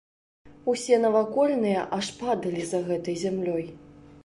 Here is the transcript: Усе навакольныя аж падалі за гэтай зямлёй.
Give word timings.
Усе 0.71 0.97
навакольныя 1.03 1.85
аж 1.99 2.09
падалі 2.23 2.61
за 2.73 2.83
гэтай 2.91 3.23
зямлёй. 3.25 3.65